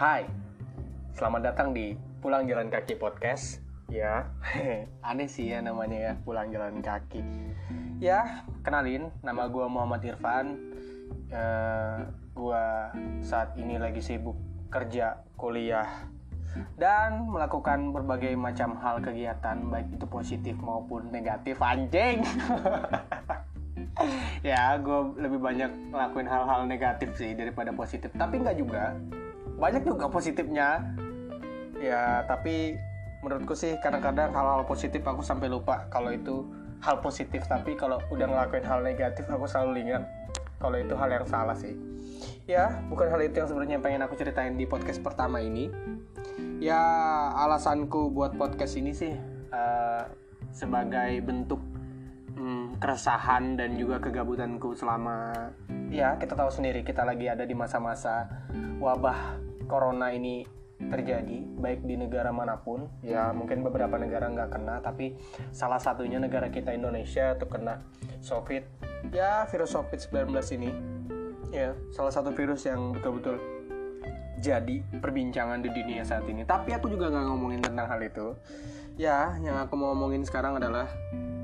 Hai, 0.00 0.24
selamat 1.12 1.52
datang 1.52 1.76
di 1.76 1.92
Pulang 2.24 2.48
Jalan 2.48 2.72
Kaki 2.72 2.96
Podcast. 2.96 3.60
Ya, 3.92 4.32
aneh 5.04 5.28
sih 5.28 5.52
ya 5.52 5.60
namanya 5.60 5.98
ya, 6.00 6.12
Pulang 6.24 6.48
Jalan 6.48 6.80
Kaki. 6.80 7.20
Ya, 8.00 8.48
kenalin, 8.64 9.12
nama 9.20 9.52
gue 9.52 9.60
Muhammad 9.68 10.00
Irfan. 10.00 10.56
Uh, 11.28 12.08
gue 12.32 12.64
saat 13.20 13.52
ini 13.60 13.76
lagi 13.76 14.00
sibuk 14.00 14.40
kerja, 14.72 15.20
kuliah, 15.36 16.08
dan 16.80 17.28
melakukan 17.28 17.92
berbagai 17.92 18.32
macam 18.40 18.80
hal 18.80 19.04
kegiatan, 19.04 19.60
baik 19.68 20.00
itu 20.00 20.08
positif 20.08 20.56
maupun 20.64 21.12
negatif. 21.12 21.60
Anjing! 21.60 22.24
ya 24.40 24.80
gue 24.80 25.00
lebih 25.20 25.36
banyak 25.36 25.92
ngelakuin 25.92 26.24
hal-hal 26.24 26.64
negatif 26.64 27.12
sih 27.20 27.36
daripada 27.36 27.68
positif 27.76 28.08
tapi 28.16 28.40
nggak 28.40 28.56
juga 28.56 28.96
banyak 29.60 29.84
juga 29.84 30.08
positifnya. 30.08 30.96
Ya 31.80 32.24
tapi 32.24 32.80
menurutku 33.20 33.52
sih 33.52 33.76
kadang-kadang 33.84 34.32
hal-hal 34.32 34.64
positif 34.64 35.04
aku 35.04 35.20
sampai 35.20 35.52
lupa 35.52 35.84
kalau 35.92 36.08
itu 36.08 36.48
hal 36.80 37.04
positif. 37.04 37.44
Tapi 37.44 37.76
kalau 37.76 38.00
udah 38.08 38.26
ngelakuin 38.26 38.64
hal 38.64 38.80
negatif 38.80 39.28
aku 39.28 39.44
selalu 39.44 39.84
ingat 39.84 40.08
kalau 40.56 40.76
itu 40.80 40.96
hal 40.96 41.12
yang 41.12 41.26
salah 41.28 41.56
sih. 41.56 41.76
Ya 42.48 42.80
bukan 42.88 43.12
hal 43.12 43.20
itu 43.20 43.36
yang 43.36 43.48
sebenarnya 43.48 43.78
pengen 43.84 44.02
aku 44.02 44.16
ceritain 44.16 44.56
di 44.56 44.64
podcast 44.64 45.04
pertama 45.04 45.44
ini. 45.44 45.68
Ya 46.60 46.80
alasanku 47.36 48.12
buat 48.12 48.36
podcast 48.36 48.76
ini 48.76 48.92
sih 48.92 49.12
uh, 49.52 50.04
sebagai 50.52 51.20
bentuk 51.24 51.60
hmm, 52.36 52.76
keresahan 52.80 53.56
dan 53.56 53.76
juga 53.76 54.00
kegabutanku 54.00 54.72
selama 54.76 55.32
ya 55.88 56.16
kita 56.16 56.36
tahu 56.36 56.50
sendiri 56.50 56.84
kita 56.84 57.04
lagi 57.04 57.28
ada 57.28 57.44
di 57.44 57.52
masa-masa 57.52 58.28
wabah 58.78 59.49
corona 59.70 60.10
ini 60.10 60.42
terjadi 60.80 61.44
baik 61.60 61.84
di 61.84 61.94
negara 62.00 62.32
mana 62.32 62.56
pun 62.56 62.88
ya 63.04 63.36
mungkin 63.36 63.60
beberapa 63.60 64.00
negara 64.00 64.32
nggak 64.32 64.48
kena 64.48 64.80
tapi 64.80 65.12
salah 65.52 65.76
satunya 65.76 66.16
negara 66.16 66.48
kita 66.48 66.72
Indonesia 66.72 67.36
tuh 67.38 67.46
kena 67.46 67.84
COVID. 68.26 68.64
Ya 69.14 69.48
virus 69.48 69.72
COVID-19 69.76 70.32
ini 70.60 70.70
ya 71.54 71.76
salah 71.94 72.12
satu 72.12 72.32
virus 72.32 72.64
yang 72.64 72.96
betul-betul 72.96 73.38
jadi 74.40 74.80
perbincangan 75.04 75.60
di 75.60 75.68
dunia 75.68 76.02
saat 76.02 76.24
ini. 76.26 76.48
Tapi 76.48 76.72
aku 76.72 76.88
juga 76.88 77.12
nggak 77.12 77.26
ngomongin 77.28 77.60
tentang 77.60 77.86
hal 77.86 78.00
itu. 78.00 78.34
Ya 78.96 79.36
yang 79.44 79.60
aku 79.60 79.76
mau 79.76 79.92
ngomongin 79.92 80.24
sekarang 80.24 80.56
adalah 80.56 80.88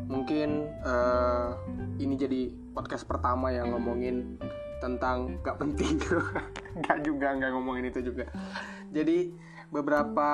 mungkin 0.08 0.70
uh, 0.86 1.56
ini 2.00 2.14
jadi 2.16 2.42
podcast 2.72 3.04
pertama 3.04 3.52
yang 3.52 3.74
ngomongin 3.74 4.38
tentang 4.78 5.40
gak 5.40 5.56
penting 5.58 5.96
gak 6.84 7.04
juga 7.04 7.32
nggak 7.36 7.50
ngomongin 7.52 7.88
itu 7.88 8.00
juga. 8.12 8.28
Jadi 8.92 9.32
beberapa 9.66 10.28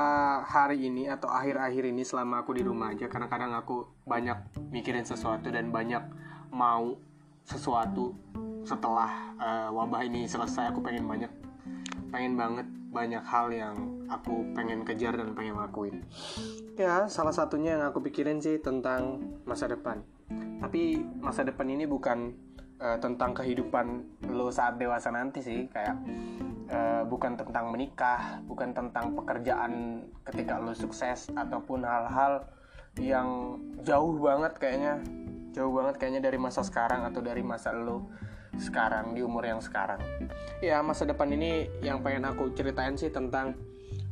hari 0.45 0.93
ini 0.93 1.09
atau 1.09 1.33
akhir-akhir 1.33 1.89
ini 1.89 2.05
selama 2.05 2.45
aku 2.45 2.53
di 2.53 2.63
rumah 2.63 2.93
aja 2.93 3.09
karena 3.09 3.33
kadang 3.33 3.57
aku 3.57 3.89
banyak 4.05 4.37
mikirin 4.69 5.09
sesuatu 5.09 5.49
dan 5.49 5.73
banyak 5.73 6.05
mau 6.53 7.01
sesuatu 7.49 8.13
setelah 8.63 9.35
uh, 9.41 9.69
wabah 9.73 10.05
ini 10.07 10.29
selesai 10.29 10.71
aku 10.71 10.85
pengen 10.85 11.09
banyak 11.09 11.33
pengen 12.13 12.37
banget 12.37 12.69
banyak 12.93 13.25
hal 13.25 13.49
yang 13.49 13.75
aku 14.13 14.53
pengen 14.53 14.85
kejar 14.85 15.17
dan 15.17 15.33
pengen 15.33 15.57
lakuin. 15.57 16.05
Ya 16.77 17.09
salah 17.09 17.33
satunya 17.33 17.81
yang 17.81 17.89
aku 17.89 18.05
pikirin 18.05 18.45
sih 18.45 18.61
tentang 18.61 19.33
masa 19.49 19.65
depan. 19.65 20.05
Tapi 20.61 21.01
masa 21.25 21.43
depan 21.43 21.73
ini 21.73 21.89
bukan 21.89 22.37
uh, 22.83 22.99
tentang 22.99 23.31
kehidupan 23.33 24.03
lo 24.35 24.51
saat 24.51 24.77
dewasa 24.77 25.15
nanti 25.15 25.39
sih 25.39 25.71
kayak 25.71 25.95
uh, 26.69 27.03
bukan 27.07 27.39
tentang 27.39 27.71
menikah 27.71 28.43
bukan 28.45 28.75
tentang 28.75 29.15
pekerjaan 29.15 30.03
ketika 30.27 30.59
lo 30.59 30.75
sukses 30.75 31.31
ataupun 31.33 31.87
hal-hal 31.87 32.43
yang 33.01 33.57
jauh 33.87 34.19
banget 34.21 34.53
kayaknya 34.59 35.01
jauh 35.57 35.73
banget 35.73 35.95
kayaknya 35.97 36.29
dari 36.29 36.37
masa 36.37 36.61
sekarang 36.61 37.09
atau 37.09 37.25
dari 37.25 37.41
masa 37.41 37.73
lo 37.73 38.11
sekarang 38.61 39.17
di 39.17 39.25
umur 39.25 39.49
yang 39.49 39.65
sekarang. 39.65 39.97
Ya 40.61 40.85
masa 40.85 41.09
depan 41.09 41.33
ini 41.33 41.73
yang 41.81 42.05
pengen 42.05 42.29
aku 42.29 42.53
ceritain 42.53 43.01
sih 43.01 43.09
tentang 43.09 43.57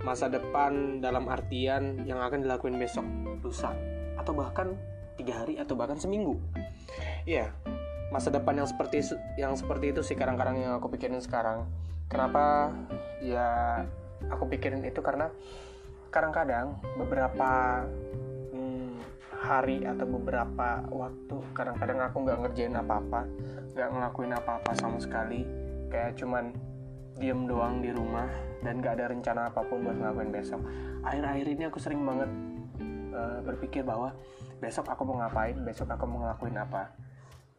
masa 0.01 0.33
depan 0.33 1.05
dalam 1.05 1.29
artian 1.29 2.09
yang 2.09 2.25
akan 2.25 2.49
dilakuin 2.49 2.81
besok 2.81 3.05
lusa 3.45 3.77
atau 4.17 4.33
bahkan 4.33 4.73
tiga 5.21 5.45
hari 5.45 5.61
atau 5.61 5.77
bahkan 5.77 6.01
seminggu. 6.01 6.41
Ya 7.29 7.53
masa 8.11 8.29
depan 8.35 8.59
yang 8.59 8.69
seperti 8.69 9.15
yang 9.39 9.55
seperti 9.55 9.95
itu 9.95 10.03
sih 10.03 10.19
kadang-kadang 10.19 10.59
yang 10.59 10.73
aku 10.77 10.91
pikirin 10.91 11.23
sekarang. 11.23 11.67
Kenapa? 12.11 12.75
Ya 13.23 13.83
aku 14.29 14.51
pikirin 14.51 14.83
itu 14.83 14.99
karena 15.01 15.31
kadang-kadang 16.11 16.75
beberapa 16.99 17.83
hari 19.41 19.83
atau 19.83 20.05
beberapa 20.05 20.85
waktu 20.93 21.37
kadang-kadang 21.57 21.99
aku 22.07 22.17
nggak 22.23 22.39
ngerjain 22.45 22.77
apa-apa 22.77 23.25
nggak 23.73 23.89
ngelakuin 23.89 24.33
apa-apa 24.37 24.71
sama 24.77 24.99
sekali. 25.01 25.43
Kayak 25.91 26.21
cuman 26.21 26.55
diem 27.19 27.49
doang 27.51 27.83
di 27.83 27.91
rumah 27.91 28.31
dan 28.63 28.79
gak 28.79 28.97
ada 29.01 29.11
rencana 29.11 29.51
apa 29.51 29.61
pun 29.67 29.83
buat 29.83 29.97
ngelakuin 29.99 30.31
besok. 30.31 30.61
Akhir-akhir 31.03 31.47
ini 31.51 31.63
aku 31.67 31.79
sering 31.83 32.01
banget 32.07 32.31
uh, 33.11 33.41
berpikir 33.43 33.83
bahwa 33.83 34.15
besok 34.61 34.87
aku 34.93 35.03
mau 35.09 35.19
ngapain 35.25 35.57
besok 35.65 35.89
aku 35.89 36.05
mau 36.05 36.21
ngelakuin 36.29 36.61
apa 36.61 36.93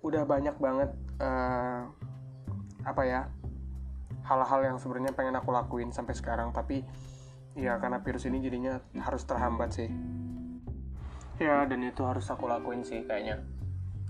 udah 0.02 0.24
banyak 0.26 0.58
banget 0.58 0.90
uh, 1.22 1.86
apa 2.82 3.04
ya 3.06 3.22
hal-hal 4.26 4.62
yang 4.74 4.78
sebenarnya 4.78 5.14
pengen 5.14 5.38
aku 5.38 5.54
lakuin 5.54 5.90
sampai 5.94 6.18
sekarang. 6.18 6.54
Tapi 6.54 6.82
ya 7.58 7.78
karena 7.78 8.00
virus 8.02 8.26
ini 8.26 8.42
jadinya 8.42 8.82
harus 9.02 9.24
terhambat 9.26 9.70
sih. 9.74 9.90
Ya 11.42 11.66
dan 11.66 11.82
itu 11.82 12.06
harus 12.06 12.30
aku 12.30 12.46
lakuin 12.50 12.86
sih 12.86 13.06
kayaknya. 13.06 13.42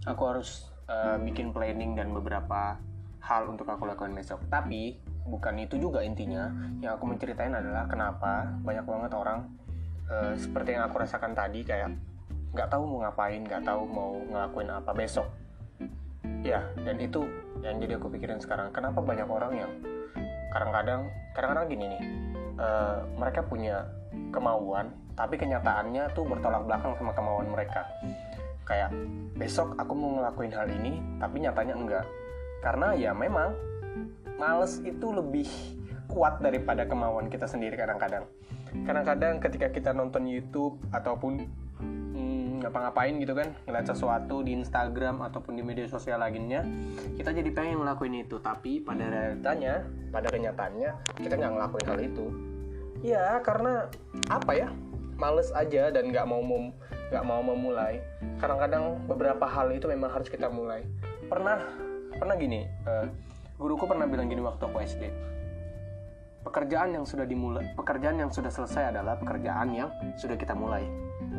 Aku 0.07 0.27
harus 0.27 0.71
uh, 0.89 1.19
bikin 1.21 1.53
planning 1.55 1.95
dan 1.95 2.11
beberapa 2.11 2.79
hal 3.21 3.47
untuk 3.47 3.67
aku 3.69 3.87
lakukan 3.87 4.11
besok. 4.15 4.41
Tapi 4.51 4.99
bukan 5.27 5.55
itu 5.63 5.79
juga 5.79 6.03
intinya. 6.03 6.49
Yang 6.79 6.99
aku 6.99 7.05
menceritain 7.07 7.53
adalah 7.53 7.87
kenapa 7.87 8.51
banyak 8.63 8.83
banget 8.83 9.11
orang 9.15 9.39
uh, 10.11 10.33
seperti 10.35 10.75
yang 10.75 10.87
aku 10.87 11.03
rasakan 11.03 11.31
tadi 11.31 11.63
kayak 11.63 11.95
nggak 12.51 12.67
tahu 12.67 12.83
mau 12.83 12.99
ngapain 13.07 13.39
nggak 13.47 13.63
tahu 13.63 13.87
mau 13.87 14.11
ngelakuin 14.27 14.67
apa 14.75 14.91
besok 14.91 15.23
ya 16.41 16.65
dan 16.81 16.97
itu 16.97 17.25
yang 17.61 17.77
jadi 17.77 17.97
aku 18.01 18.09
pikirin 18.13 18.41
sekarang. 18.41 18.73
Kenapa 18.73 18.99
banyak 19.01 19.27
orang 19.29 19.53
yang 19.53 19.71
kadang-kadang 20.51 21.07
kadang-kadang 21.37 21.65
gini 21.71 21.85
nih 21.95 22.03
uh, 22.59 23.07
mereka 23.15 23.45
punya 23.45 23.87
kemauan 24.35 24.91
tapi 25.15 25.39
kenyataannya 25.39 26.11
tuh 26.11 26.27
bertolak 26.27 26.65
belakang 26.65 26.97
sama 26.97 27.11
kemauan 27.13 27.47
mereka. 27.51 27.85
Kayak 28.65 28.93
besok 29.35 29.75
aku 29.77 29.93
mau 29.93 30.21
ngelakuin 30.21 30.53
hal 30.53 30.67
ini 30.69 30.99
tapi 31.21 31.43
nyatanya 31.43 31.75
enggak. 31.77 32.05
Karena 32.61 32.93
ya 32.93 33.11
memang 33.13 33.53
males 34.37 34.81
itu 34.81 35.13
lebih 35.13 35.47
kuat 36.09 36.43
daripada 36.43 36.83
kemauan 36.89 37.31
kita 37.31 37.47
sendiri 37.47 37.77
kadang-kadang. 37.79 38.27
Kadang-kadang 38.83 39.39
ketika 39.43 39.67
kita 39.71 39.91
nonton 39.91 40.27
YouTube 40.27 40.79
ataupun 40.95 41.47
ngapa-ngapain 42.61 43.17
gitu 43.17 43.33
kan 43.33 43.51
ngeliat 43.65 43.89
sesuatu 43.89 44.45
di 44.45 44.53
Instagram 44.55 45.25
ataupun 45.25 45.57
di 45.57 45.63
media 45.65 45.89
sosial 45.89 46.21
lainnya 46.21 46.61
kita 47.17 47.33
jadi 47.33 47.49
pengen 47.51 47.81
ngelakuin 47.81 48.21
itu. 48.21 48.37
Tapi 48.37 48.85
pada 48.85 49.03
realitanya 49.09 49.83
pada 50.13 50.29
kenyataannya 50.29 50.89
kita 51.17 51.33
nggak 51.35 51.51
ngelakuin 51.57 51.87
hal 51.89 51.99
itu. 51.99 52.25
Ya 53.01 53.41
karena 53.41 53.89
apa 54.29 54.51
ya? 54.53 54.69
Males 55.17 55.53
aja 55.53 55.93
dan 55.93 56.09
nggak 56.09 56.25
mau 56.29 56.41
nggak 57.11 57.25
mau 57.25 57.41
memulai. 57.41 58.01
Kadang-kadang 58.37 59.01
beberapa 59.09 59.43
hal 59.49 59.73
itu 59.73 59.89
memang 59.89 60.13
harus 60.13 60.29
kita 60.29 60.49
mulai. 60.49 60.85
Pernah 61.29 61.61
pernah 62.21 62.35
gini 62.35 62.67
uh, 62.85 63.07
guruku 63.57 63.89
pernah 63.89 64.05
bilang 64.05 64.27
gini 64.27 64.45
waktu 64.45 64.61
aku 64.61 64.77
SD 64.83 65.03
pekerjaan 66.41 66.97
yang 66.97 67.05
sudah 67.05 67.25
dimulai 67.25 67.65
pekerjaan 67.77 68.17
yang 68.21 68.29
sudah 68.33 68.49
selesai 68.53 68.93
adalah 68.93 69.17
pekerjaan 69.17 69.73
yang 69.73 69.89
sudah 70.17 70.35
kita 70.35 70.53
mulai 70.57 70.85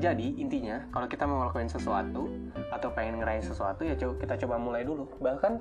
jadi 0.00 0.26
intinya 0.40 0.88
kalau 0.88 1.04
kita 1.04 1.28
mau 1.28 1.44
ngelakuin 1.44 1.68
sesuatu 1.68 2.32
atau 2.72 2.88
pengen 2.96 3.20
ngeraih 3.20 3.44
sesuatu 3.44 3.84
ya 3.84 3.92
coba 3.98 4.14
kita 4.16 4.34
coba 4.46 4.56
mulai 4.56 4.88
dulu. 4.88 5.04
Bahkan 5.20 5.52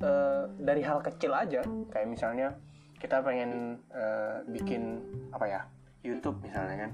uh, 0.00 0.48
dari 0.56 0.80
hal 0.80 1.04
kecil 1.04 1.36
aja 1.36 1.60
kayak 1.92 2.08
misalnya 2.08 2.56
kita 2.96 3.20
pengen 3.20 3.82
uh, 3.92 4.40
bikin 4.48 5.04
apa 5.28 5.44
ya 5.44 5.60
YouTube 6.00 6.40
misalnya 6.40 6.88
kan. 6.88 6.90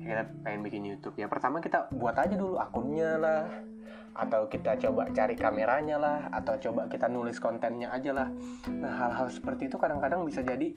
Kita 0.00 0.22
pengen 0.40 0.60
bikin 0.64 0.82
YouTube. 0.88 1.16
Ya 1.20 1.28
pertama 1.28 1.60
kita 1.60 1.92
buat 1.92 2.16
aja 2.16 2.32
dulu 2.32 2.56
akunnya 2.56 3.20
lah 3.20 3.44
atau 4.14 4.46
kita 4.46 4.78
coba 4.78 5.10
cari 5.10 5.34
kameranya 5.34 5.98
lah 5.98 6.18
atau 6.30 6.54
coba 6.56 6.86
kita 6.86 7.10
nulis 7.12 7.36
kontennya 7.36 7.92
aja 7.92 8.14
lah. 8.14 8.28
Nah 8.72 8.92
hal-hal 9.04 9.28
seperti 9.28 9.68
itu 9.68 9.76
kadang-kadang 9.76 10.24
bisa 10.24 10.40
jadi 10.40 10.72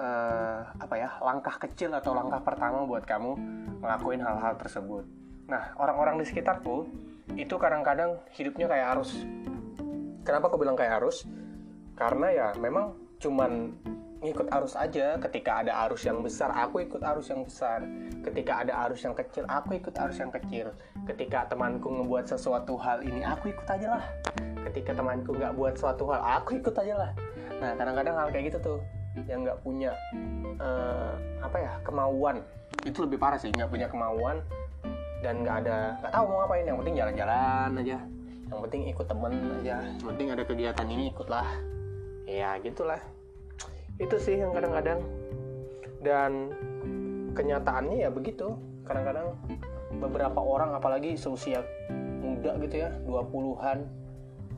uh, 0.00 0.60
apa 0.80 0.94
ya 0.96 1.08
langkah 1.20 1.60
kecil 1.60 1.92
atau 1.92 2.16
langkah 2.16 2.40
pertama 2.40 2.88
buat 2.88 3.04
kamu 3.04 3.36
ngelakuin 3.84 4.24
hal-hal 4.24 4.56
tersebut. 4.56 5.04
Nah 5.46 5.76
orang-orang 5.76 6.18
di 6.18 6.26
sekitarku 6.26 6.88
itu 7.36 7.54
kadang-kadang 7.60 8.18
hidupnya 8.34 8.66
kayak 8.66 8.96
arus. 8.96 9.22
Kenapa 10.24 10.48
aku 10.48 10.58
bilang 10.58 10.74
kayak 10.74 11.04
arus? 11.04 11.28
Karena 11.94 12.32
ya 12.32 12.46
memang 12.56 12.96
cuman 13.20 13.76
ngikut 14.20 14.48
arus 14.52 14.74
aja. 14.76 15.16
Ketika 15.20 15.64
ada 15.64 15.72
arus 15.88 16.04
yang 16.04 16.24
besar 16.24 16.50
aku 16.52 16.84
ikut 16.84 17.00
arus 17.00 17.28
yang 17.30 17.44
besar. 17.44 17.84
Ketika 18.24 18.64
ada 18.64 18.72
arus 18.88 19.04
yang 19.04 19.14
kecil 19.16 19.44
aku 19.48 19.76
ikut 19.78 19.94
arus 19.96 20.18
yang 20.20 20.32
kecil. 20.32 20.72
Ketika 21.08 21.48
temanku 21.48 21.88
ngebuat 21.88 22.28
sesuatu 22.28 22.76
hal 22.80 23.04
ini 23.04 23.24
aku 23.24 23.52
ikut 23.52 23.68
aja 23.68 24.00
lah. 24.00 24.04
Ketika 24.70 24.92
temanku 24.92 25.32
nggak 25.36 25.56
buat 25.56 25.74
suatu 25.76 26.08
hal 26.12 26.20
aku 26.40 26.60
ikut 26.60 26.74
aja 26.76 26.94
lah. 26.96 27.10
Nah 27.60 27.72
kadang-kadang 27.76 28.14
hal 28.16 28.28
kayak 28.32 28.52
gitu 28.52 28.58
tuh 28.60 28.80
yang 29.26 29.42
nggak 29.42 29.58
punya 29.62 29.90
uh, 30.62 31.14
apa 31.42 31.56
ya 31.58 31.72
kemauan. 31.82 32.42
Itu 32.86 33.06
lebih 33.06 33.18
parah 33.18 33.38
sih. 33.40 33.50
Nggak 33.50 33.70
punya 33.70 33.86
kemauan 33.90 34.42
dan 35.20 35.44
nggak 35.44 35.56
ada 35.66 35.98
nggak 36.02 36.12
tahu 36.14 36.24
mau 36.30 36.36
ngapain. 36.46 36.64
Yang 36.66 36.78
penting 36.84 36.96
jalan-jalan 36.96 37.70
aja. 37.82 37.98
Yang 38.50 38.60
penting 38.66 38.82
ikut 38.90 39.06
temen 39.06 39.32
aja. 39.62 39.76
Yang 39.82 40.06
penting 40.06 40.28
ada 40.30 40.42
kegiatan 40.46 40.86
ini. 40.86 41.04
Ikutlah. 41.10 41.48
Ya 42.30 42.50
gitulah. 42.62 43.00
Itu 43.98 44.16
sih 44.22 44.38
yang 44.38 44.54
kadang-kadang. 44.54 45.02
Dan 46.00 46.54
kenyataannya 47.34 48.06
ya 48.06 48.10
begitu. 48.10 48.54
Kadang-kadang 48.86 49.38
beberapa 49.98 50.38
orang 50.38 50.74
apalagi 50.78 51.18
seusia 51.18 51.66
muda 52.22 52.54
gitu 52.62 52.86
ya 52.86 52.90
20-an 53.04 53.99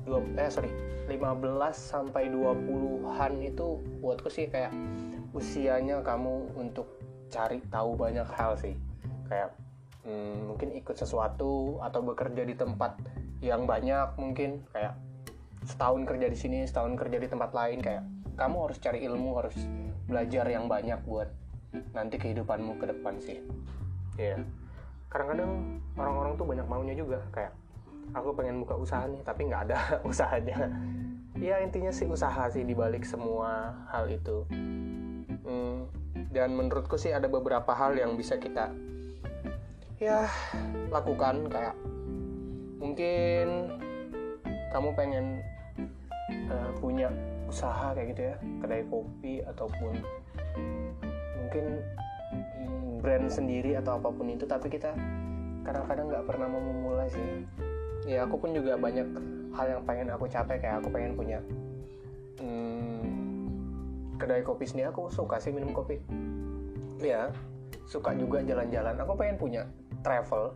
dua 0.07 0.21
eh 0.39 0.51
sorry. 0.51 0.73
15 1.11 1.75
sampai 1.75 2.31
20-an 2.31 3.33
itu 3.43 3.83
buatku 4.01 4.31
sih 4.31 4.47
kayak 4.47 4.71
usianya 5.35 6.01
kamu 6.01 6.55
untuk 6.55 6.89
cari 7.29 7.59
tahu 7.69 7.99
banyak 7.99 8.25
hal 8.33 8.55
sih. 8.55 8.79
Kayak 9.27 9.53
hmm, 10.07 10.53
mungkin 10.53 10.69
ikut 10.79 10.95
sesuatu 10.95 11.83
atau 11.83 12.01
bekerja 12.07 12.47
di 12.47 12.55
tempat 12.55 12.97
yang 13.43 13.67
banyak 13.67 14.15
mungkin. 14.15 14.63
Kayak 14.71 14.95
setahun 15.67 16.07
kerja 16.07 16.27
di 16.31 16.39
sini 16.39 16.59
setahun 16.65 16.95
kerja 16.95 17.19
di 17.19 17.29
tempat 17.29 17.51
lain. 17.51 17.83
Kayak 17.83 18.07
kamu 18.39 18.57
harus 18.71 18.79
cari 18.79 19.05
ilmu 19.05 19.31
harus 19.43 19.57
belajar 20.07 20.47
yang 20.49 20.71
banyak 20.71 21.03
buat 21.05 21.29
nanti 21.93 22.17
kehidupanmu 22.21 22.79
ke 22.79 22.87
depan 22.89 23.19
sih. 23.19 23.43
Ya 24.17 24.37
yeah. 24.37 24.41
kadang-kadang 25.13 25.81
orang-orang 25.97 26.33
tuh 26.37 26.47
banyak 26.47 26.67
maunya 26.69 26.95
juga. 26.97 27.21
Kayak 27.35 27.53
aku 28.13 28.37
pengen 28.37 28.61
buka 28.65 28.77
usaha 28.77 29.05
nih 29.09 29.21
tapi 29.25 29.49
nggak 29.49 29.63
ada 29.69 29.79
usahanya. 30.11 30.73
Ya 31.41 31.59
intinya 31.65 31.91
sih 31.91 32.07
usaha 32.07 32.49
sih 32.53 32.63
dibalik 32.63 33.03
semua 33.03 33.75
hal 33.91 34.07
itu. 34.13 34.47
Hmm, 35.43 35.91
dan 36.33 36.57
menurutku 36.57 36.97
sih 36.97 37.13
ada 37.13 37.29
beberapa 37.29 37.73
hal 37.77 37.97
yang 37.97 38.17
bisa 38.17 38.41
kita 38.41 38.73
ya 40.03 40.27
lakukan 40.91 41.47
kayak 41.47 41.79
mungkin 42.83 43.71
kamu 44.75 44.91
pengen 44.99 45.27
uh, 46.51 46.75
punya 46.83 47.07
usaha 47.47 47.95
kayak 47.95 48.17
gitu 48.17 48.23
ya 48.35 48.37
kedai 48.59 48.83
kopi 48.91 49.47
ataupun 49.47 49.95
mungkin 51.39 51.65
hmm, 52.35 52.99
brand 52.99 53.31
sendiri 53.31 53.79
atau 53.79 54.03
apa 54.03 54.11
pun 54.11 54.27
itu 54.27 54.43
tapi 54.43 54.67
kita 54.75 54.91
kadang-kadang 55.63 56.11
nggak 56.11 56.27
pernah 56.27 56.51
mau 56.51 56.59
memulai 56.59 57.07
sih 57.07 57.47
ya 58.07 58.27
aku 58.27 58.39
pun 58.39 58.51
juga 58.51 58.75
banyak 58.75 59.07
hal 59.53 59.67
yang 59.69 59.83
pengen 59.85 60.09
aku 60.11 60.25
capai 60.27 60.57
kayak 60.59 60.81
aku 60.81 60.89
pengen 60.91 61.13
punya 61.15 61.39
hmm, 62.41 63.03
kedai 64.17 64.43
kopi 64.47 64.65
sendiri. 64.67 64.91
Aku 64.91 65.11
suka 65.13 65.39
sih 65.43 65.51
minum 65.51 65.75
kopi. 65.75 65.99
Ya 67.03 67.31
suka 67.87 68.15
juga 68.15 68.41
jalan-jalan. 68.41 68.95
Aku 69.03 69.13
pengen 69.19 69.37
punya 69.37 69.63
travel 70.01 70.55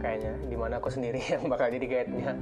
kayaknya 0.00 0.36
di 0.48 0.56
mana 0.56 0.78
aku 0.78 0.88
sendiri 0.88 1.20
yang 1.32 1.46
bakal 1.50 1.68
jadi 1.68 1.86
guide-nya. 1.86 2.32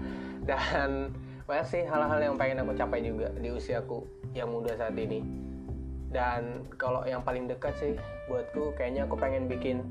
Dan 0.44 1.12
banyak 1.48 1.66
sih 1.66 1.82
hal-hal 1.88 2.20
yang 2.20 2.36
pengen 2.36 2.60
aku 2.62 2.76
capai 2.76 3.00
juga 3.00 3.32
di 3.36 3.48
usiaku 3.48 4.04
yang 4.36 4.52
muda 4.52 4.76
saat 4.76 4.94
ini. 4.94 5.24
Dan 6.08 6.64
kalau 6.80 7.04
yang 7.04 7.20
paling 7.20 7.48
dekat 7.48 7.76
sih 7.76 7.92
buatku 8.28 8.72
kayaknya 8.80 9.04
aku 9.04 9.16
pengen 9.16 9.44
bikin 9.44 9.84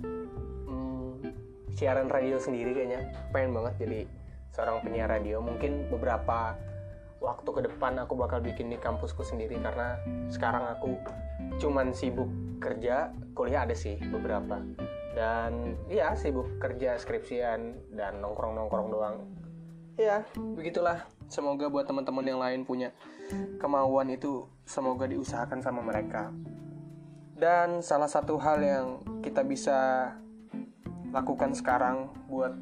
hmm, 0.65 1.21
siaran 1.73 2.09
radio 2.09 2.37
sendiri 2.37 2.73
kayaknya. 2.73 3.05
Pengen 3.33 3.53
banget 3.53 3.73
jadi 3.81 4.01
seorang 4.53 4.83
penyiar 4.83 5.09
radio. 5.11 5.39
Mungkin 5.43 5.91
beberapa 5.91 6.55
waktu 7.17 7.49
ke 7.49 7.61
depan 7.65 7.97
aku 7.97 8.13
bakal 8.13 8.39
bikin 8.39 8.69
di 8.69 8.77
kampusku 8.77 9.25
sendiri 9.25 9.57
karena 9.57 9.97
sekarang 10.29 10.69
aku 10.77 10.93
cuman 11.57 11.89
sibuk 11.89 12.29
kerja 12.61 13.09
kuliah 13.33 13.65
ada 13.65 13.73
sih 13.73 13.97
beberapa. 14.11 14.61
Dan 15.17 15.73
ya 15.89 16.13
sibuk 16.13 16.61
kerja 16.61 16.93
skripsian 17.01 17.93
dan 17.97 18.21
nongkrong-nongkrong 18.21 18.89
doang. 18.93 19.17
Ya 19.97 20.21
begitulah. 20.35 21.09
Semoga 21.27 21.67
buat 21.67 21.89
teman-teman 21.89 22.23
yang 22.23 22.39
lain 22.39 22.61
punya 22.63 22.93
kemauan 23.57 24.13
itu 24.13 24.45
semoga 24.63 25.09
diusahakan 25.09 25.59
sama 25.59 25.81
mereka. 25.81 26.29
Dan 27.37 27.81
salah 27.81 28.09
satu 28.09 28.37
hal 28.37 28.61
yang 28.61 28.85
kita 29.25 29.41
bisa 29.41 30.09
lakukan 31.09 31.53
sekarang 31.57 32.13
buat 32.29 32.53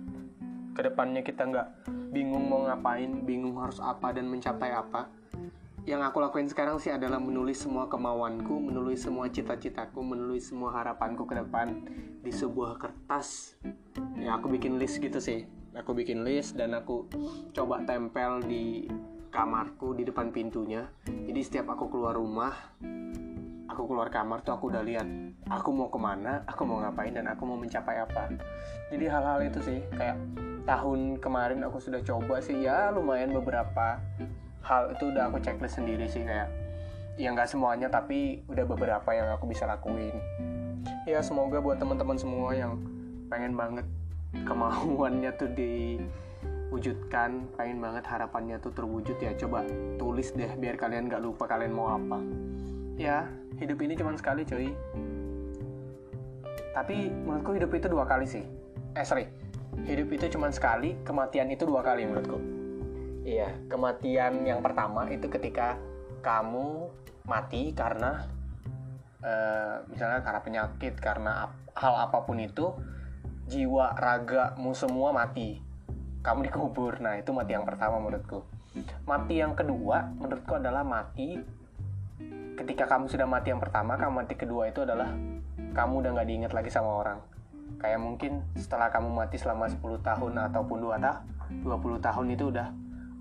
ke 0.75 0.81
depannya 0.83 1.23
kita 1.23 1.47
nggak 1.47 1.67
bingung 2.11 2.51
mau 2.51 2.67
ngapain 2.67 3.23
bingung 3.23 3.55
harus 3.63 3.79
apa 3.79 4.11
dan 4.11 4.27
mencapai 4.27 4.75
apa. 4.75 5.07
Yang 5.85 6.01
aku 6.11 6.17
lakuin 6.17 6.49
sekarang 6.49 6.81
sih 6.81 6.89
adalah 6.89 7.21
menulis 7.21 7.61
semua 7.61 7.85
kemauanku, 7.87 8.57
menulis 8.57 9.05
semua 9.05 9.29
cita-citaku, 9.29 10.01
menulis 10.01 10.49
semua 10.49 10.73
harapanku 10.73 11.23
ke 11.29 11.37
depan 11.37 11.85
di 12.25 12.33
sebuah 12.33 12.81
kertas. 12.81 13.55
Ya 14.17 14.35
aku 14.35 14.49
bikin 14.49 14.81
list 14.81 14.97
gitu 14.99 15.21
sih. 15.21 15.45
Aku 15.77 15.93
bikin 15.93 16.25
list 16.25 16.57
dan 16.57 16.73
aku 16.73 17.05
coba 17.53 17.85
tempel 17.85 18.41
di 18.43 18.89
kamarku 19.29 19.93
di 19.93 20.03
depan 20.09 20.33
pintunya. 20.33 20.89
Jadi 21.05 21.39
setiap 21.45 21.77
aku 21.77 21.87
keluar 21.87 22.17
rumah 22.17 22.55
aku 23.75 23.91
keluar 23.91 24.07
kamar 24.07 24.39
tuh 24.39 24.55
aku 24.55 24.71
udah 24.71 24.79
lihat 24.87 25.03
aku 25.51 25.75
mau 25.75 25.91
ke 25.91 25.99
mana 25.99 26.47
aku 26.47 26.63
mau 26.63 26.79
ngapain 26.79 27.11
dan 27.11 27.27
aku 27.27 27.43
mau 27.43 27.59
mencapai 27.59 27.99
apa. 27.99 28.31
Jadi 28.89 29.05
hal-hal 29.05 29.43
itu 29.43 29.59
sih 29.59 29.79
kayak 29.93 30.15
tahun 30.65 31.21
kemarin 31.21 31.61
aku 31.63 31.77
sudah 31.79 32.01
coba 32.01 32.41
sih. 32.41 32.65
Ya 32.65 32.89
lumayan 32.89 33.31
beberapa 33.31 34.01
hal 34.65 34.97
itu 34.97 35.13
udah 35.13 35.29
aku 35.29 35.37
checklist 35.39 35.77
sendiri 35.77 36.09
sih 36.09 36.25
kayak 36.25 36.49
ya 37.15 37.31
nggak 37.31 37.47
semuanya 37.47 37.87
tapi 37.87 38.43
udah 38.49 38.65
beberapa 38.65 39.09
yang 39.13 39.29
aku 39.31 39.45
bisa 39.47 39.69
lakuin. 39.69 40.17
Ya 41.05 41.21
semoga 41.21 41.61
buat 41.61 41.77
teman-teman 41.77 42.17
semua 42.17 42.57
yang 42.57 42.81
pengen 43.29 43.53
banget 43.53 43.85
kemauannya 44.43 45.31
tuh 45.37 45.49
diwujudkan 45.53 47.45
pengen 47.55 47.79
banget 47.79 48.03
harapannya 48.09 48.59
tuh 48.59 48.73
terwujud 48.73 49.15
ya 49.21 49.31
coba 49.37 49.63
tulis 49.95 50.33
deh 50.35 50.49
biar 50.59 50.75
kalian 50.75 51.07
gak 51.07 51.21
lupa 51.21 51.45
kalian 51.45 51.71
mau 51.71 51.93
apa. 51.93 52.19
Ya 52.97 53.29
hidup 53.61 53.79
ini 53.85 53.93
cuma 53.93 54.17
sekali 54.17 54.41
cuy. 54.43 54.73
Tapi 56.73 57.07
menurutku 57.07 57.55
hidup 57.55 57.71
itu 57.71 57.87
dua 57.87 58.03
kali 58.03 58.27
sih. 58.27 58.43
Eh 58.97 59.05
sorry 59.07 59.44
hidup 59.83 60.07
itu 60.15 60.25
cuma 60.31 60.47
sekali 60.55 60.95
kematian 61.03 61.51
itu 61.51 61.67
dua 61.67 61.83
kali 61.83 62.07
menurutku. 62.07 62.39
Iya 63.27 63.51
kematian 63.67 64.47
yang 64.47 64.63
pertama 64.63 65.03
itu 65.11 65.27
ketika 65.27 65.75
kamu 66.23 66.87
mati 67.27 67.75
karena 67.75 68.23
uh, 69.19 69.83
misalnya 69.91 70.23
karena 70.23 70.41
penyakit 70.41 70.95
karena 71.01 71.51
hal 71.75 71.93
apa 72.07 72.23
pun 72.23 72.39
itu 72.39 72.71
jiwa 73.51 73.97
ragamu 73.99 74.71
semua 74.71 75.11
mati. 75.11 75.59
Kamu 76.25 76.47
dikubur. 76.47 76.97
Nah 77.03 77.19
itu 77.21 77.29
mati 77.35 77.53
yang 77.53 77.67
pertama 77.67 77.99
menurutku. 78.01 78.41
Mati 79.05 79.43
yang 79.43 79.53
kedua 79.53 80.09
menurutku 80.17 80.57
adalah 80.57 80.81
mati 80.81 81.37
ketika 82.55 82.87
kamu 82.87 83.11
sudah 83.11 83.27
mati 83.27 83.51
yang 83.51 83.59
pertama 83.59 83.99
kamu 83.99 84.23
mati 84.23 84.33
kedua 84.39 84.71
itu 84.71 84.87
adalah 84.87 85.11
kamu 85.75 85.93
udah 85.99 86.09
nggak 86.15 86.27
diingat 86.27 86.51
lagi 86.55 86.71
sama 86.71 87.03
orang 87.03 87.19
kayak 87.79 87.99
mungkin 87.99 88.43
setelah 88.55 88.89
kamu 88.89 89.11
mati 89.11 89.37
selama 89.37 89.69
10 89.69 89.81
tahun 90.01 90.33
ataupun 90.51 90.77
2 90.81 90.97
tahun 90.99 91.23
20 91.61 92.01
tahun 92.01 92.25
itu 92.33 92.49
udah 92.49 92.67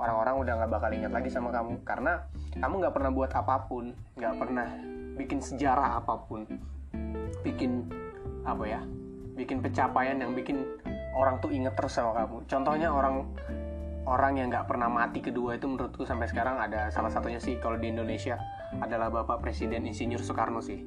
orang-orang 0.01 0.35
udah 0.41 0.53
nggak 0.63 0.71
bakal 0.73 0.91
ingat 0.91 1.13
lagi 1.13 1.31
sama 1.31 1.53
kamu. 1.53 1.83
Karena 1.85 2.25
kamu 2.57 2.75
nggak 2.81 2.95
pernah 2.95 3.11
buat 3.13 3.31
apa 3.35 3.57
pun 3.69 3.95
nggak 4.17 4.35
pernah 4.39 4.67
bikin 5.19 5.39
sejarah 5.43 6.01
apa 6.01 6.15
pun. 6.25 6.47
Bikin 7.45 7.89
apa 8.45 8.65
ya 8.69 8.81
bikin 9.35 9.59
pencapaian 9.65 10.21
yang 10.21 10.31
bikin 10.37 10.63
orang 11.19 11.43
tuh 11.43 11.51
inget 11.51 11.75
terus 11.75 11.95
sama 11.95 12.15
kamu. 12.15 12.47
Contohnya 12.47 12.89
orang 12.91 13.27
orang 14.05 14.33
yang 14.37 14.49
nggak 14.53 14.69
pernah 14.69 14.87
mati 14.87 15.25
kedua 15.25 15.57
itu 15.57 15.65
menurutku 15.65 16.05
sampai 16.05 16.29
sekarang 16.29 16.61
ada 16.61 16.93
salah 16.93 17.09
satunya 17.09 17.41
sih 17.41 17.57
kalau 17.59 17.81
di 17.81 17.89
Indonesia 17.89 18.37
adalah 18.79 19.09
Bapak 19.09 19.41
Presiden 19.41 19.89
Insinyur 19.89 20.21
Soekarno 20.21 20.61
sih. 20.61 20.83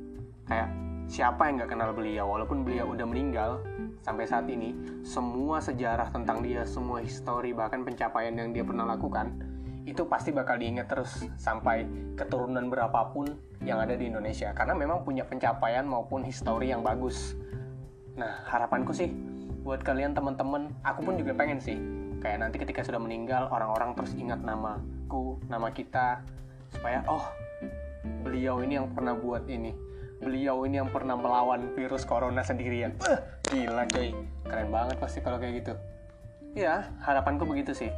Kayak 0.48 0.87
siapa 1.08 1.48
yang 1.48 1.64
nggak 1.64 1.72
kenal 1.72 1.92
beliau 1.96 2.28
walaupun 2.28 2.68
beliau 2.68 2.92
udah 2.92 3.08
meninggal 3.08 3.64
sampai 4.04 4.28
saat 4.28 4.48
ini 4.52 4.76
semua 5.08 5.64
sejarah 5.64 6.12
tentang 6.12 6.44
dia 6.44 6.68
semua 6.68 7.00
histori 7.00 7.56
bahkan 7.56 7.88
pencapaian 7.88 8.36
yang 8.36 8.52
dia 8.52 8.64
pernah 8.68 8.84
lakukan 8.84 9.32
itu 9.88 10.04
pasti 10.04 10.36
bakal 10.36 10.60
diingat 10.60 10.92
terus 10.92 11.24
sampai 11.40 11.88
keturunan 12.20 12.68
berapapun 12.68 13.40
yang 13.64 13.80
ada 13.80 13.96
di 13.96 14.12
Indonesia. 14.12 14.52
Karena 14.52 14.76
memang 14.76 15.08
punya 15.08 15.24
pencapaian 15.24 15.88
maupun 15.88 16.28
histori 16.28 16.76
yang 16.76 16.84
bagus. 16.84 17.40
Nah, 18.20 18.44
harapanku 18.52 18.92
sih 18.92 19.08
buat 19.64 19.80
kalian 19.88 20.12
teman-teman, 20.12 20.76
aku 20.84 21.08
pun 21.08 21.16
juga 21.16 21.32
pengen 21.40 21.64
sih 21.64 21.80
kayak 22.20 22.44
nanti 22.44 22.60
ketika 22.60 22.84
sudah 22.84 23.00
meninggal 23.00 23.48
orang-orang 23.48 23.96
terus 23.96 24.12
ingat 24.18 24.42
namaku, 24.42 25.40
nama 25.48 25.70
kita 25.72 26.20
supaya 26.74 27.00
oh 27.08 27.24
beliau 28.26 28.60
ini 28.60 28.76
yang 28.82 28.92
pernah 28.92 29.16
buat 29.16 29.48
ini 29.48 29.87
beliau 30.18 30.66
ini 30.66 30.82
yang 30.82 30.90
pernah 30.90 31.14
melawan 31.14 31.74
virus 31.78 32.04
corona 32.04 32.42
sendirian. 32.42 32.98
Uh, 33.06 33.20
gila 33.50 33.86
coy 33.90 34.14
keren 34.46 34.70
banget 34.74 34.98
pasti 34.98 35.20
kalau 35.22 35.38
kayak 35.38 35.64
gitu. 35.64 35.74
Ya 36.58 36.90
harapanku 37.06 37.46
begitu 37.46 37.74
sih. 37.74 37.92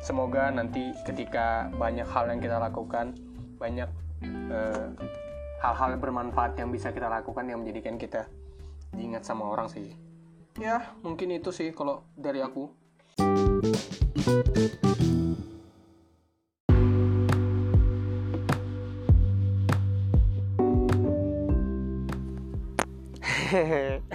Semoga 0.00 0.52
nanti 0.52 0.92
ketika 1.04 1.68
banyak 1.76 2.08
hal 2.08 2.28
yang 2.28 2.40
kita 2.40 2.56
lakukan 2.60 3.16
banyak 3.60 3.88
uh, 4.52 4.88
hal-hal 5.60 5.96
bermanfaat 6.00 6.56
yang 6.56 6.72
bisa 6.72 6.92
kita 6.92 7.08
lakukan 7.08 7.44
yang 7.44 7.60
menjadikan 7.60 8.00
kita 8.00 8.28
diingat 8.96 9.24
sama 9.24 9.48
orang 9.48 9.68
sih. 9.68 9.92
Ya 10.58 10.92
mungkin 11.00 11.32
itu 11.32 11.52
sih 11.52 11.72
kalau 11.72 12.04
dari 12.16 12.42
aku 12.44 12.68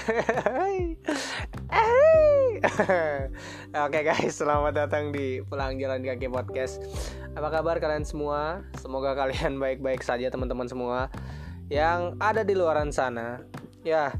Oke 3.75 3.99
guys, 3.99 4.39
selamat 4.39 4.71
datang 4.71 5.11
di 5.11 5.43
Pulang 5.43 5.75
Jalan 5.75 6.07
Kaki 6.07 6.31
Podcast. 6.31 6.79
Apa 7.35 7.59
kabar 7.59 7.83
kalian 7.83 8.07
semua? 8.07 8.63
Semoga 8.79 9.11
kalian 9.11 9.59
baik-baik 9.63 10.07
saja 10.07 10.31
teman-teman 10.31 10.71
semua 10.71 11.11
yang 11.67 12.15
ada 12.23 12.47
di 12.47 12.55
luaran 12.55 12.95
sana. 12.95 13.43
Ya, 13.83 14.15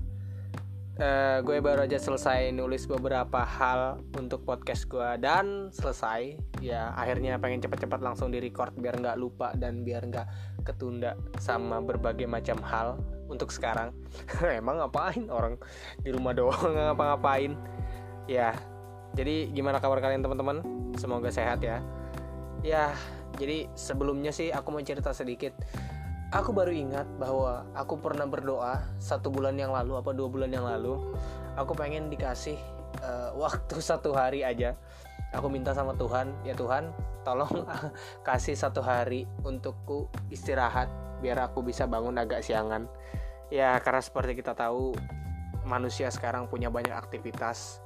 uh, 0.99 1.39
gue 1.47 1.63
baru 1.63 1.87
aja 1.87 1.95
selesai 1.95 2.51
nulis 2.51 2.83
beberapa 2.83 3.39
hal 3.39 4.03
untuk 4.19 4.43
podcast 4.43 4.83
gue 4.91 5.15
dan 5.23 5.71
selesai. 5.71 6.35
Ya, 6.59 6.91
akhirnya 6.91 7.39
pengen 7.39 7.63
cepat-cepat 7.63 8.03
langsung 8.03 8.35
di 8.35 8.43
record 8.43 8.75
biar 8.75 8.99
nggak 8.99 9.15
lupa 9.15 9.55
dan 9.55 9.87
biar 9.87 10.11
nggak 10.11 10.27
ketunda 10.67 11.15
sama 11.39 11.79
berbagai 11.79 12.27
macam 12.27 12.59
hal 12.67 12.99
untuk 13.27 13.49
sekarang. 13.49 13.93
Emang 14.59 14.81
ngapain 14.81 15.27
orang 15.29 15.57
di 16.01 16.09
rumah 16.13 16.33
doang? 16.33 16.73
Ngapa-ngapain? 16.75 17.57
Ya 18.25 18.57
jadi 19.15 19.47
gimana 19.55 19.79
kabar 19.79 20.03
kalian 20.03 20.21
teman-teman? 20.21 20.59
Semoga 20.99 21.31
sehat 21.31 21.63
ya. 21.63 21.79
Ya 22.61 22.91
jadi 23.39 23.71
sebelumnya 23.73 24.35
sih 24.35 24.51
aku 24.51 24.75
mau 24.75 24.83
cerita 24.83 25.15
sedikit. 25.15 25.55
Aku 26.35 26.51
baru 26.51 26.75
ingat 26.75 27.07
bahwa 27.15 27.63
aku 27.71 27.95
pernah 27.95 28.27
berdoa 28.27 28.83
satu 28.99 29.31
bulan 29.31 29.55
yang 29.55 29.71
lalu 29.71 29.95
apa 29.95 30.11
dua 30.11 30.27
bulan 30.27 30.51
yang 30.51 30.67
lalu. 30.67 30.99
Aku 31.55 31.71
pengen 31.71 32.11
dikasih 32.11 32.59
uh, 32.99 33.31
waktu 33.43 33.79
satu 33.79 34.11
hari 34.11 34.43
aja. 34.43 34.75
Aku 35.31 35.51
minta 35.51 35.75
sama 35.75 35.95
Tuhan 35.95 36.31
ya 36.47 36.55
Tuhan 36.55 36.91
tolong 37.27 37.67
kasih 38.27 38.55
satu 38.55 38.79
hari 38.79 39.27
untukku 39.43 40.07
istirahat 40.31 40.87
biar 41.25 41.49
aku 41.49 41.65
bisa 41.65 41.89
bangun 41.89 42.21
agak 42.21 42.45
siangan. 42.45 42.85
Ya 43.49 43.73
karena 43.81 44.05
seperti 44.05 44.37
kita 44.37 44.53
tahu 44.53 44.93
manusia 45.65 46.13
sekarang 46.13 46.45
punya 46.45 46.69
banyak 46.69 46.93
aktivitas. 46.93 47.81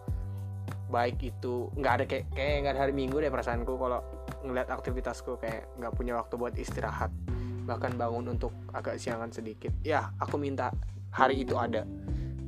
Baik 0.92 1.24
itu 1.24 1.72
nggak 1.80 1.94
ada 1.96 2.04
kayak 2.04 2.26
kayak 2.36 2.56
nggak 2.68 2.76
hari 2.76 2.92
minggu 2.92 3.24
deh 3.24 3.32
perasaanku 3.32 3.80
kalau 3.80 4.04
ngeliat 4.44 4.68
aktivitasku 4.68 5.40
kayak 5.40 5.72
nggak 5.80 5.96
punya 5.96 6.20
waktu 6.20 6.36
buat 6.36 6.52
istirahat. 6.60 7.16
Bahkan 7.64 7.96
bangun 7.96 8.36
untuk 8.36 8.52
agak 8.76 9.00
siangan 9.00 9.32
sedikit. 9.32 9.72
Ya 9.88 10.12
aku 10.20 10.36
minta 10.36 10.76
hari 11.16 11.48
itu 11.48 11.56
ada 11.56 11.88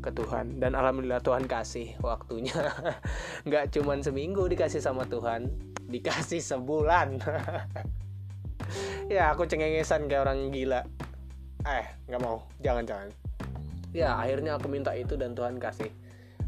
ke 0.03 0.11
Tuhan. 0.11 0.59
Dan 0.59 0.75
alhamdulillah 0.75 1.23
Tuhan 1.23 1.47
kasih 1.47 1.95
waktunya. 2.03 2.57
Nggak 3.47 3.69
cuman 3.77 4.01
seminggu 4.01 4.49
dikasih 4.49 4.81
sama 4.81 5.05
Tuhan 5.05 5.71
dikasih 5.91 6.41
sebulan 6.41 7.19
ya 9.13 9.31
aku 9.33 9.47
cengengesan 9.47 10.07
kayak 10.07 10.27
orang 10.27 10.49
gila. 10.49 10.81
Eh 11.67 11.85
nggak 12.07 12.21
mau. 12.21 12.45
Jangan 12.63 12.83
jangan. 12.87 13.09
Ya 13.91 14.15
akhirnya 14.15 14.55
aku 14.55 14.71
minta 14.71 14.95
itu 14.95 15.19
dan 15.19 15.35
Tuhan 15.35 15.59
kasih 15.59 15.91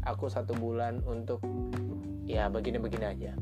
aku 0.04 0.28
satu 0.28 0.56
bulan 0.56 1.00
untuk 1.04 1.40
ya 2.24 2.48
begini-begini 2.48 3.04
aja. 3.04 3.32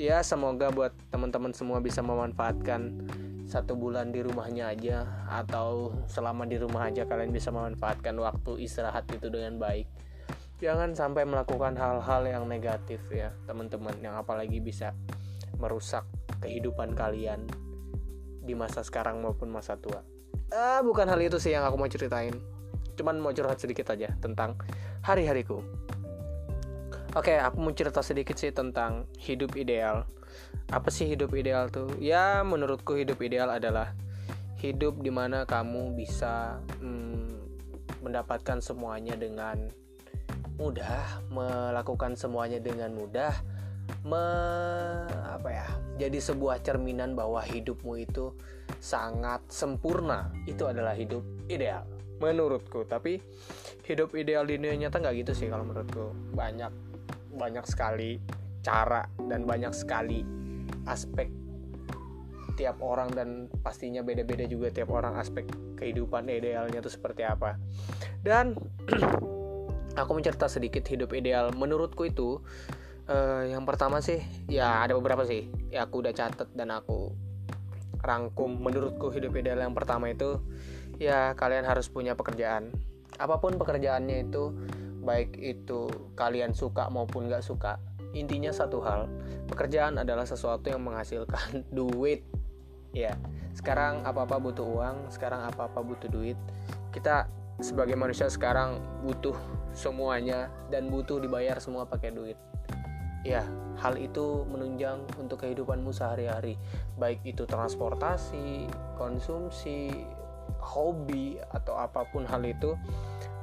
Ya 0.00 0.24
semoga 0.24 0.72
buat 0.72 0.96
teman-teman 1.12 1.52
semua 1.52 1.76
bisa 1.84 2.00
memanfaatkan 2.00 3.04
satu 3.50 3.74
bulan 3.74 4.14
di 4.14 4.22
rumahnya 4.22 4.70
aja 4.70 5.04
atau 5.26 5.90
selama 6.06 6.46
di 6.46 6.56
rumah 6.56 6.86
aja 6.86 7.02
kalian 7.04 7.34
bisa 7.34 7.50
memanfaatkan 7.50 8.14
waktu 8.16 8.64
istirahat 8.64 9.10
itu 9.10 9.28
dengan 9.28 9.58
baik. 9.58 9.90
Jangan 10.62 10.92
sampai 10.92 11.24
melakukan 11.28 11.76
hal-hal 11.76 12.22
yang 12.24 12.44
negatif 12.46 13.00
ya 13.12 13.34
teman-teman 13.44 13.96
yang 14.00 14.14
apalagi 14.16 14.60
bisa 14.62 14.94
merusak 15.60 16.06
kehidupan 16.40 16.96
kalian 16.96 17.46
di 18.40 18.56
masa 18.56 18.80
sekarang 18.82 19.20
maupun 19.20 19.52
masa 19.52 19.76
tua? 19.76 20.02
Uh, 20.50 20.82
bukan 20.82 21.06
hal 21.06 21.20
itu 21.22 21.38
sih 21.38 21.54
yang 21.54 21.62
aku 21.62 21.78
mau 21.78 21.86
ceritain. 21.86 22.34
Cuman 22.98 23.22
mau 23.22 23.30
curhat 23.30 23.62
sedikit 23.62 23.92
aja 23.94 24.10
tentang 24.18 24.58
hari-hariku. 25.06 25.62
Oke 27.14 27.38
aku 27.38 27.56
mau 27.58 27.74
cerita 27.74 28.02
sedikit 28.02 28.38
sih 28.38 28.50
tentang 28.50 29.06
hidup 29.18 29.54
ideal. 29.58 30.06
Apa 30.70 30.90
sih 30.94 31.10
hidup 31.10 31.34
ideal 31.34 31.70
tuh? 31.70 31.90
Ya 31.98 32.42
menurutku 32.46 32.94
hidup 32.94 33.18
ideal 33.22 33.50
adalah 33.50 33.94
hidup 34.60 35.00
di 35.00 35.10
mana 35.10 35.48
kamu 35.48 35.96
bisa 35.96 36.60
hmm, 36.78 37.34
mendapatkan 38.04 38.60
semuanya 38.60 39.16
dengan 39.16 39.72
mudah 40.60 41.24
melakukan 41.32 42.14
semuanya 42.20 42.60
dengan 42.60 42.92
mudah 42.92 43.32
me, 44.04 44.26
apa 45.30 45.48
ya 45.50 45.68
jadi 46.00 46.16
sebuah 46.16 46.64
cerminan 46.64 47.12
bahwa 47.12 47.44
hidupmu 47.44 48.00
itu 48.00 48.32
sangat 48.80 49.44
sempurna. 49.52 50.32
Itu 50.48 50.64
adalah 50.64 50.96
hidup 50.96 51.20
ideal. 51.52 51.84
Menurutku 52.24 52.88
tapi 52.88 53.20
hidup 53.84 54.16
ideal 54.16 54.48
di 54.48 54.56
dunia 54.56 54.88
nyata 54.88 54.96
nggak 54.96 55.14
gitu 55.28 55.32
sih 55.36 55.46
kalau 55.52 55.68
menurutku. 55.68 56.16
Banyak 56.32 56.72
banyak 57.36 57.64
sekali 57.68 58.16
cara 58.64 59.04
dan 59.28 59.44
banyak 59.44 59.76
sekali 59.76 60.24
aspek 60.88 61.28
tiap 62.56 62.80
orang 62.80 63.12
dan 63.12 63.28
pastinya 63.60 64.00
beda-beda 64.00 64.44
juga 64.44 64.68
tiap 64.68 64.92
orang 64.92 65.16
aspek 65.16 65.48
kehidupan 65.76 66.28
idealnya 66.32 66.80
itu 66.80 66.92
seperti 66.92 67.28
apa. 67.28 67.60
Dan 68.24 68.56
aku 70.00 70.10
mencerita 70.16 70.48
sedikit 70.48 70.88
hidup 70.88 71.12
ideal. 71.12 71.52
Menurutku 71.52 72.08
itu 72.08 72.40
uh, 73.10 73.42
yang 73.44 73.66
pertama 73.66 73.98
sih 73.98 74.22
ya 74.46 74.86
ada 74.86 74.94
beberapa 74.94 75.26
sih. 75.26 75.50
Ya 75.68 75.84
aku 75.84 76.06
udah 76.06 76.14
catet 76.14 76.48
dan 76.54 76.70
aku 76.70 77.12
rangkum 78.00 78.56
menurutku 78.62 79.12
hidup 79.12 79.36
ideal 79.36 79.60
yang 79.60 79.76
pertama 79.76 80.08
itu 80.08 80.40
ya 80.96 81.34
kalian 81.34 81.66
harus 81.66 81.90
punya 81.90 82.14
pekerjaan. 82.14 82.70
Apa 83.18 83.42
pun 83.42 83.58
pekerjaannya 83.58 84.30
itu 84.30 84.54
baik 85.04 85.36
itu 85.36 85.90
kalian 86.16 86.52
suka 86.52 86.92
maupun 86.92 87.32
gak 87.32 87.40
suka 87.40 87.80
intinya 88.12 88.52
satu 88.52 88.84
hal 88.84 89.08
pekerjaan 89.48 89.96
adalah 89.96 90.26
sesuatu 90.28 90.70
yang 90.70 90.80
menghasilkan 90.80 91.62
duit. 91.76 92.24
Ya 92.90 93.14
sekarang 93.54 94.06
apa-apa 94.06 94.38
butuh 94.38 94.66
uang 94.66 95.10
sekarang 95.12 95.46
apa-apa 95.46 95.82
butuh 95.82 96.08
duit. 96.10 96.38
Kita 96.90 97.30
sebagai 97.60 97.94
manusia 97.94 98.26
sekarang 98.26 98.80
butuh 99.04 99.36
semuanya 99.70 100.50
dan 100.72 100.90
butuh 100.90 101.22
dibayar 101.22 101.60
semua 101.62 101.86
pakai 101.86 102.10
duit 102.10 102.34
ya 103.20 103.44
hal 103.80 103.96
itu 103.96 104.44
menunjang 104.48 105.04
untuk 105.16 105.44
kehidupanmu 105.44 105.92
sehari-hari. 105.92 106.56
Baik 107.00 107.24
itu 107.24 107.48
transportasi 107.48 108.68
konsumsi 108.96 109.92
hobi 110.60 111.40
atau 111.52 111.80
apa 111.80 112.04
pun 112.08 112.28
hal 112.28 112.44
itu 112.44 112.76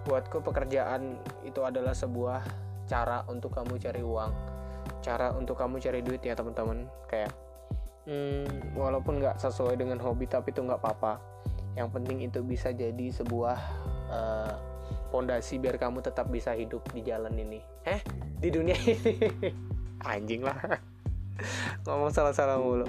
buatku 0.06 0.46
pekerjaan 0.46 1.18
itu 1.42 1.60
adalah 1.66 1.92
sebuah 1.92 2.46
cara 2.86 3.26
untuk 3.28 3.54
kamu 3.58 3.82
cari 3.82 4.02
uang. 4.06 4.32
Cara 5.02 5.34
untuk 5.34 5.58
kamu 5.58 5.82
cari 5.82 6.00
duit 6.06 6.22
ya 6.22 6.38
teman-teman. 6.38 6.86
Kayak 7.10 7.34
hmm, 8.06 8.78
walaupun 8.78 9.20
nggak 9.20 9.42
sesuai 9.42 9.78
dengan 9.78 9.98
hobi 10.00 10.30
tapi 10.30 10.54
itu 10.54 10.62
nggak 10.62 10.80
apa-apa. 10.80 11.18
Yang 11.78 11.90
penting 11.94 12.18
itu 12.26 12.40
bisa 12.42 12.74
jadi 12.74 13.14
sebuah 13.14 13.58
uh, 14.10 14.77
pondasi 15.08 15.58
biar 15.58 15.80
kamu 15.80 16.04
tetap 16.04 16.28
bisa 16.30 16.54
hidup 16.54 16.84
di 16.92 17.02
jalan 17.04 17.34
ini. 17.36 17.60
Eh 17.88 18.04
di 18.38 18.50
dunia 18.52 18.76
ini. 18.76 19.16
Anjing 20.12 20.46
lah. 20.46 20.58
Ngomong 21.86 22.12
salah-salah 22.14 22.58
mulu. 22.58 22.86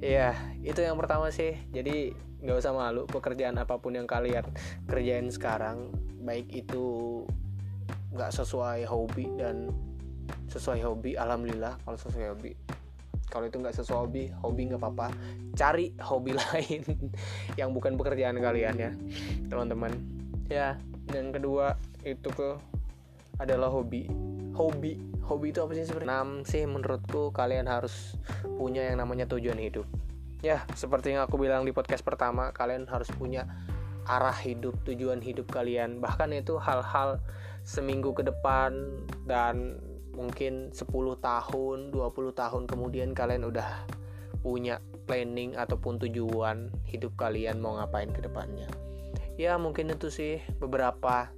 Ya 0.00 0.36
itu 0.60 0.80
yang 0.80 0.96
pertama 0.96 1.32
sih. 1.32 1.56
Jadi 1.72 2.12
nggak 2.40 2.56
usah 2.56 2.72
malu 2.72 3.04
pekerjaan 3.04 3.60
apa 3.60 3.76
pun 3.76 3.92
yang 3.92 4.08
kalian 4.08 4.48
kerjain 4.88 5.28
sekarang 5.28 5.92
baik 6.24 6.48
itu 6.48 7.20
nggak 8.16 8.32
sesuai 8.32 8.88
hobi 8.88 9.28
dan 9.36 9.68
sesuai 10.48 10.80
hobi 10.82 11.20
alhamdulillah 11.20 11.78
kalau 11.84 11.98
sesuai 12.00 12.26
hobi. 12.34 12.52
Kalau 13.30 13.46
itu 13.46 13.62
nggak 13.62 13.76
sesuai 13.78 13.98
hobi 14.08 14.24
hobi 14.42 14.62
nggak 14.72 14.80
apa-apa. 14.82 15.08
Cari 15.54 15.94
hobi 16.02 16.34
lain 16.40 16.82
yang 17.54 17.70
bukan 17.70 17.94
pekerjaan 17.94 18.40
kalian 18.40 18.74
ya 18.74 18.92
teman-teman. 19.46 19.92
Ya 20.50 20.74
dan 21.10 21.34
kedua 21.34 21.76
itu 22.06 22.30
ke 22.32 22.56
adalah 23.36 23.68
hobi. 23.68 24.06
Hobi. 24.54 24.96
Hobi 25.24 25.46
itu 25.54 25.60
apa 25.62 25.72
sih 25.78 25.86
sebenarnya 25.86 26.08
enam 26.10 26.28
sih 26.42 26.62
menurutku 26.66 27.30
kalian 27.30 27.70
harus 27.70 28.18
punya 28.58 28.86
yang 28.86 29.02
namanya 29.02 29.26
tujuan 29.30 29.58
hidup. 29.58 29.86
Ya 30.40 30.64
seperti 30.72 31.12
yang 31.12 31.26
aku 31.26 31.36
bilang 31.36 31.68
di 31.68 31.72
podcast 31.74 32.02
pertama 32.02 32.50
kalian 32.50 32.88
harus 32.88 33.08
punya 33.12 33.44
arah 34.08 34.34
hidup 34.34 34.74
tujuan 34.88 35.20
hidup 35.20 35.52
kalian. 35.52 36.00
Bahkan 36.00 36.32
itu 36.34 36.56
hal-hal 36.56 37.20
seminggu 37.62 38.16
ke 38.16 38.24
depan 38.24 39.04
dan 39.28 39.78
mungkin 40.16 40.74
10 40.74 40.90
tahun 41.22 41.94
20 41.94 42.32
tahun 42.34 42.62
kemudian 42.66 43.14
kalian 43.14 43.46
udah 43.46 43.86
punya 44.40 44.82
planning 45.06 45.54
ataupun 45.54 46.00
tujuan 46.02 46.72
hidup 46.88 47.14
kalian 47.14 47.60
mau 47.62 47.78
ngapain 47.78 48.10
ke 48.10 48.24
depannya 48.24 48.66
ya 49.40 49.56
mungkin 49.56 49.88
itu 49.88 50.12
sih 50.12 50.44
beberapa 50.60 51.32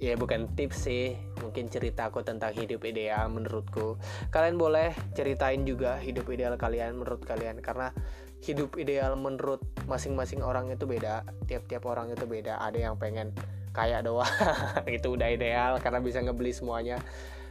ya 0.00 0.16
bukan 0.16 0.48
tips 0.56 0.88
sih 0.88 1.12
mungkin 1.44 1.68
cerita 1.68 2.08
aku 2.08 2.24
tentang 2.24 2.56
hidup 2.56 2.88
ideal 2.88 3.28
menurutku. 3.28 4.00
Kalian 4.32 4.56
boleh 4.56 4.96
ceritain 5.12 5.60
juga 5.68 6.00
hidup 6.00 6.24
ideal 6.32 6.56
kalian 6.56 6.96
menurut 6.96 7.20
kalian 7.28 7.60
karena 7.60 7.92
hidup 8.40 8.80
ideal 8.80 9.12
menurut 9.20 9.60
masing-masing 9.84 10.40
orang 10.40 10.72
itu 10.72 10.88
beda 10.88 11.28
tiap-tiap 11.44 11.84
orang 11.84 12.16
itu 12.16 12.24
beda. 12.24 12.64
Ada 12.64 12.88
yang 12.88 12.96
pengen 12.96 13.36
kaya 13.76 14.00
doang 14.00 14.24
itu 14.88 15.12
udah 15.12 15.28
ideal 15.28 15.76
karena 15.84 16.00
bisa 16.00 16.24
ngebeli 16.24 16.56
semuanya. 16.56 16.96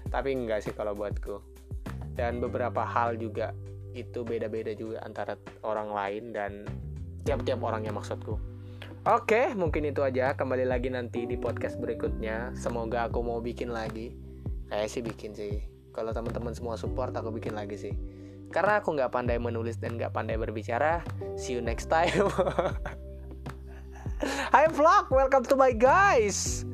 Tapi 0.09 0.33
enggak 0.33 0.65
sih 0.65 0.73
kalau 0.73 0.97
buatku. 0.97 1.37
Dan 2.17 2.41
beberapa 2.41 2.81
hal 2.81 3.21
juga 3.21 3.53
itu 3.93 4.25
beda-beda 4.25 4.73
juga 4.73 5.05
antara 5.05 5.37
orang 5.61 5.93
lain 5.93 6.23
dan 6.33 6.65
tiap-tiap 7.21 7.61
orangnya 7.61 7.93
maksudku 7.93 8.56
Oke, 9.07 9.55
mungkin 9.55 9.87
itu 9.87 10.03
aja. 10.03 10.35
Kembali 10.35 10.67
lagi 10.67 10.91
nanti 10.91 11.23
di 11.23 11.39
podcast 11.39 11.79
berikutnya. 11.79 12.51
Semoga 12.59 13.07
aku 13.07 13.23
mau 13.23 13.39
bikin 13.39 13.71
lagi. 13.71 14.11
Kayak 14.67 14.91
sih 14.91 14.99
bikin 14.99 15.31
sih. 15.31 15.63
Kalau 15.95 16.11
teman-teman 16.11 16.51
semua 16.51 16.75
support, 16.75 17.15
aku 17.15 17.31
bikin 17.31 17.55
lagi 17.55 17.79
sih. 17.79 17.95
Karena 18.51 18.83
aku 18.83 18.99
nggak 18.99 19.15
pandai 19.15 19.39
menulis 19.39 19.79
dan 19.79 19.95
nggak 19.95 20.11
pandai 20.11 20.35
berbicara. 20.35 21.07
See 21.39 21.55
you 21.55 21.63
next 21.63 21.87
time. 21.87 22.27
Hi 24.51 24.67
vlog, 24.67 25.07
welcome 25.07 25.47
to 25.47 25.55
my 25.55 25.71
guys. 25.71 26.67